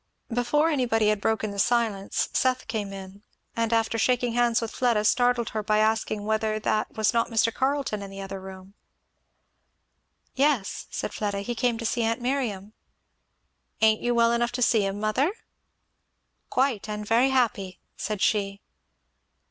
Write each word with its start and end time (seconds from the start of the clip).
Before 0.33 0.69
anybody 0.69 1.09
had 1.09 1.21
broken 1.21 1.51
the 1.51 1.59
silence 1.59 2.27
Seth 2.33 2.67
came 2.67 2.91
in; 2.91 3.21
and 3.55 3.71
after 3.71 3.99
shaking 3.99 4.33
hands 4.33 4.59
with 4.59 4.71
Fleda, 4.71 5.05
startled 5.05 5.49
her 5.49 5.61
by 5.61 5.77
asking 5.77 6.23
whether 6.25 6.57
that 6.59 6.97
was 6.97 7.13
not 7.13 7.27
Mr. 7.29 7.53
Carleton 7.53 8.01
in 8.01 8.09
the 8.09 8.19
other 8.19 8.41
room. 8.41 8.73
"Yes," 10.33 10.87
Fleda 10.89 11.13
said, 11.13 11.35
"he 11.45 11.53
came 11.53 11.77
to 11.77 11.85
see 11.85 12.01
aunt 12.01 12.19
Miriam." 12.19 12.73
"Ain't 13.81 14.01
you 14.01 14.15
well 14.15 14.31
enough 14.31 14.51
to 14.53 14.63
see 14.63 14.83
him, 14.83 14.99
mother?" 14.99 15.31
"Quite 16.49 16.89
and 16.89 17.05
very 17.07 17.29
happy," 17.29 17.79
said 17.95 18.23
she. 18.23 18.59